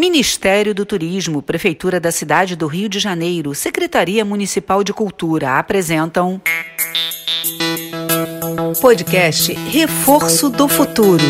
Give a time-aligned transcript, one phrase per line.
[0.00, 6.40] Ministério do Turismo, Prefeitura da Cidade do Rio de Janeiro, Secretaria Municipal de Cultura apresentam.
[8.80, 11.22] Podcast Reforço do Futuro.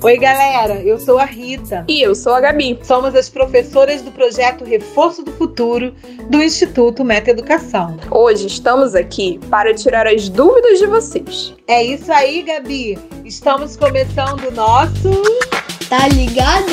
[0.00, 1.84] Oi, galera, eu sou a Rita.
[1.88, 2.78] E eu sou a Gabi.
[2.84, 5.92] Somos as professoras do projeto Reforço do Futuro
[6.30, 7.96] do Instituto Meta Educação.
[8.12, 11.52] Hoje estamos aqui para tirar as dúvidas de vocês.
[11.66, 12.96] É isso aí, Gabi.
[13.24, 15.10] Estamos começando o nosso.
[15.88, 16.66] Tá ligado?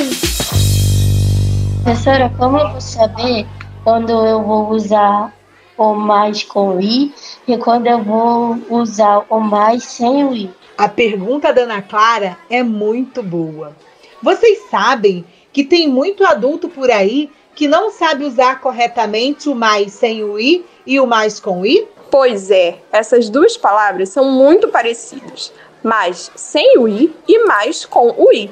[1.83, 3.47] Professora, como eu vou saber
[3.81, 5.33] quando eu vou usar
[5.77, 7.13] o mais com i
[7.47, 10.51] e quando eu vou usar o mais sem o i?
[10.77, 13.73] A pergunta da Ana Clara é muito boa.
[14.21, 15.23] Vocês sabem
[15.53, 20.37] que tem muito adulto por aí que não sabe usar corretamente o mais sem o
[20.37, 21.87] i e o mais com i?
[22.11, 28.13] Pois é, essas duas palavras são muito parecidas, mais sem o i e mais com
[28.17, 28.51] o i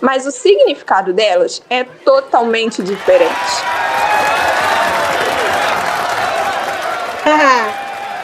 [0.00, 3.34] mas o significado delas é totalmente diferente.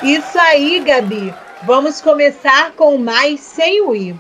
[0.03, 1.35] Isso aí, Gabi.
[1.63, 4.15] Vamos começar com o mais sem o i.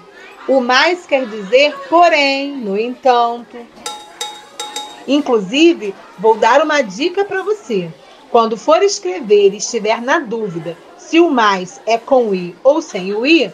[0.49, 3.57] O mais quer dizer porém, no entanto.
[5.07, 7.91] Inclusive, vou dar uma dica para você.
[8.31, 13.15] Quando for escrever e estiver na dúvida se o mais é com i ou sem
[13.15, 13.53] o i,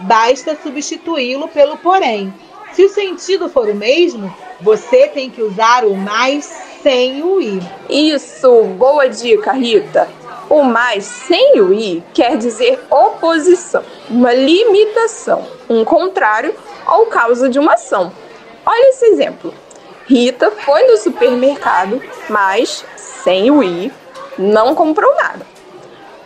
[0.00, 2.32] basta substituí-lo pelo porém
[2.72, 6.44] se o sentido for o mesmo, você tem que usar o mais
[6.82, 7.60] sem o i.
[7.88, 10.08] Isso, boa dica, Rita.
[10.48, 16.54] O mais sem o i quer dizer oposição, uma limitação, um contrário
[16.86, 18.12] ou causa de uma ação.
[18.64, 19.52] Olha esse exemplo.
[20.06, 23.92] Rita foi no supermercado, mas sem o i
[24.38, 25.46] não comprou nada.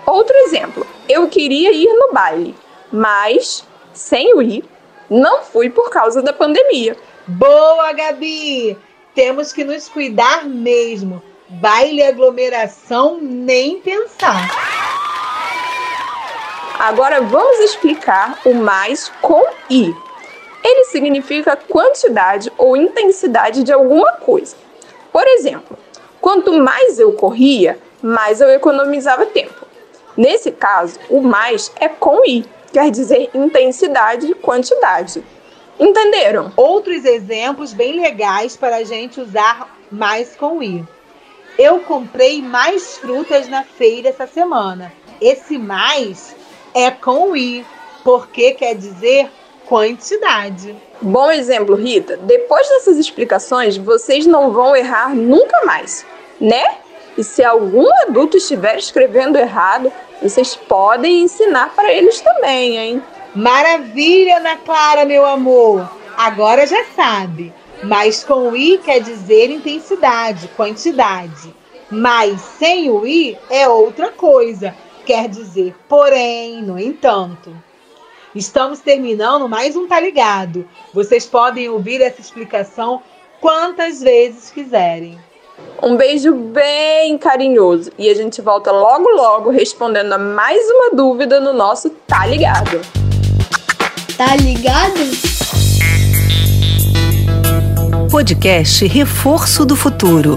[0.06, 0.86] Outro exemplo.
[1.08, 2.54] Eu queria ir no baile,
[2.92, 4.64] mas sem o i
[5.12, 6.96] não fui por causa da pandemia.
[7.26, 8.76] Boa, Gabi!
[9.14, 11.22] Temos que nos cuidar mesmo.
[11.48, 14.48] Baile aglomeração, nem pensar.
[16.78, 19.94] Agora vamos explicar o mais com i.
[20.64, 24.56] Ele significa quantidade ou intensidade de alguma coisa.
[25.12, 25.78] Por exemplo,
[26.20, 29.61] quanto mais eu corria, mais eu economizava tempo.
[30.16, 35.22] Nesse caso, o mais é com i quer dizer intensidade e quantidade.
[35.78, 36.52] Entenderam?
[36.56, 40.84] Outros exemplos bem legais para a gente usar mais com i.
[41.58, 44.92] Eu comprei mais frutas na feira essa semana.
[45.20, 46.34] Esse mais
[46.74, 47.64] é com i,
[48.02, 49.30] porque quer dizer
[49.66, 50.74] quantidade.
[51.00, 52.16] Bom exemplo, Rita.
[52.16, 56.06] Depois dessas explicações, vocês não vão errar nunca mais,
[56.40, 56.78] né?
[57.16, 63.02] E se algum adulto estiver escrevendo errado, vocês podem ensinar para eles também, hein?
[63.34, 65.88] Maravilha, Ana Clara, meu amor!
[66.16, 67.52] Agora já sabe.
[67.82, 71.54] Mas com o i quer dizer intensidade, quantidade.
[71.90, 74.74] Mas sem o i é outra coisa.
[75.04, 77.54] Quer dizer, porém, no entanto.
[78.34, 80.66] Estamos terminando mais um Tá Ligado.
[80.94, 83.02] Vocês podem ouvir essa explicação
[83.40, 85.18] quantas vezes quiserem.
[85.82, 91.40] Um beijo bem carinhoso e a gente volta logo logo respondendo a mais uma dúvida
[91.40, 92.80] no nosso Tá Ligado.
[94.16, 95.32] Tá ligado?
[98.10, 100.36] Podcast Reforço do Futuro.